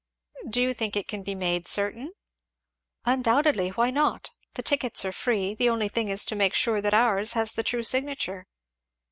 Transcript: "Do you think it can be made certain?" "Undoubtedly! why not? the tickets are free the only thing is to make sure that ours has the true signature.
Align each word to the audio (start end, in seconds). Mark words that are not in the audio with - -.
"Do 0.49 0.63
you 0.63 0.73
think 0.73 0.95
it 0.95 1.07
can 1.07 1.21
be 1.21 1.35
made 1.35 1.67
certain?" 1.67 2.13
"Undoubtedly! 3.05 3.69
why 3.69 3.91
not? 3.91 4.31
the 4.55 4.63
tickets 4.63 5.05
are 5.05 5.11
free 5.11 5.53
the 5.53 5.69
only 5.69 5.89
thing 5.89 6.07
is 6.07 6.25
to 6.25 6.35
make 6.35 6.55
sure 6.55 6.81
that 6.81 6.95
ours 6.95 7.33
has 7.33 7.53
the 7.53 7.61
true 7.61 7.83
signature. 7.83 8.47